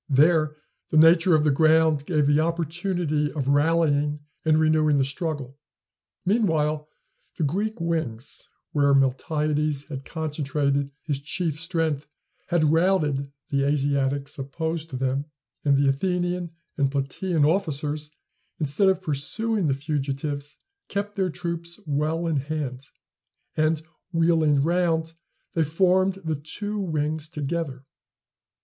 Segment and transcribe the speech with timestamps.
[0.09, 0.57] There
[0.89, 5.59] the nature of the ground gave the opportunity of rallying and renewing the struggle.
[6.25, 6.89] Meanwhile,
[7.37, 12.07] the Greek wings, where Miltiades had concentrated his chief strength,
[12.47, 15.25] had routed the Asiatics opposed to them;
[15.63, 18.09] and the Athenian and Platæan officers,
[18.59, 20.57] instead of pursuing the fugitives,
[20.87, 22.87] kept their troops well in hand,
[23.55, 25.13] and, wheeling round,
[25.53, 27.85] they formed the two wings together.